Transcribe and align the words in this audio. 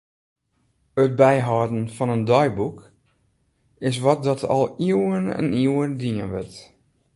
It 1.03 1.11
byhâlden 1.19 1.83
fan 1.95 2.13
in 2.15 2.23
deiboek 2.29 2.77
is 3.89 3.97
wat 4.03 4.19
dat 4.27 4.41
al 4.55 4.63
iuwen 4.89 5.25
en 5.39 5.47
iuwen 5.63 5.91
dien 6.01 6.19
wurdt. 6.31 6.57